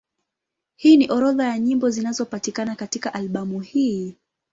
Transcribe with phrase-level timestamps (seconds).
[0.75, 4.15] Hii ni orodha ya nyimbo zinazopatikana katika albamu hii.